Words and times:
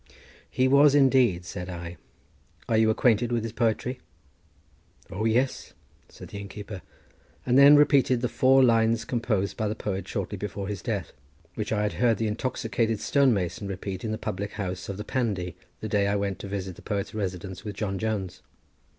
"He 0.49 0.67
was 0.67 0.95
indeed," 0.95 1.45
said 1.45 1.69
I; 1.69 1.97
"are 2.67 2.75
you 2.75 2.89
acquainted 2.89 3.31
with 3.31 3.43
his 3.43 3.51
poetry?" 3.53 3.99
"O 5.11 5.25
yes," 5.25 5.73
said 6.09 6.29
the 6.29 6.39
innkeeper, 6.39 6.81
and 7.45 7.55
then 7.55 7.75
repeated 7.75 8.21
the 8.21 8.27
four 8.27 8.63
lines 8.63 9.05
composed 9.05 9.57
by 9.57 9.67
the 9.67 9.75
poet 9.75 10.07
shortly 10.07 10.39
before 10.39 10.67
his 10.67 10.81
death, 10.81 11.13
which 11.53 11.71
I 11.71 11.83
had 11.83 11.93
heard 11.93 12.17
the 12.17 12.25
intoxicated 12.25 12.99
stonemason 12.99 13.67
repeat 13.67 14.03
in 14.03 14.11
the 14.11 14.17
public 14.17 14.53
house 14.53 14.89
of 14.89 14.97
the 14.97 15.03
Pandy, 15.03 15.55
the 15.81 15.87
day 15.87 16.07
I 16.07 16.15
went 16.15 16.39
to 16.39 16.47
visit 16.47 16.77
the 16.77 16.81
poet's 16.81 17.13
residence 17.13 17.63
with 17.63 17.75
John 17.75 17.99
Jones. 17.99 18.41